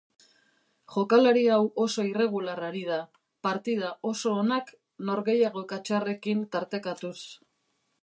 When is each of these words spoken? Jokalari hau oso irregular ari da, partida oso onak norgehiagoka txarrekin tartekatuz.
Jokalari 0.93 1.43
hau 1.57 1.65
oso 1.83 2.05
irregular 2.13 2.63
ari 2.69 2.81
da, 2.89 2.99
partida 3.49 3.93
oso 4.15 4.35
onak 4.47 4.75
norgehiagoka 5.11 5.83
txarrekin 5.91 6.47
tartekatuz. 6.57 7.19